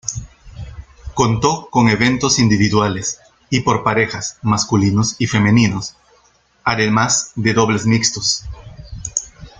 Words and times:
Contó 1.13 1.69
con 1.69 1.87
eventos 1.87 2.39
individuales 2.39 3.19
y 3.51 3.59
por 3.59 3.83
parejas 3.83 4.39
masculinos 4.41 5.15
y 5.19 5.27
femeninos, 5.27 5.95
además 6.63 7.33
de 7.35 7.53
dobles 7.53 7.85
mixtos. 7.85 8.43